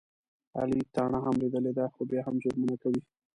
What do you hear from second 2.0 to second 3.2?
بیا هم جرمونه کوي.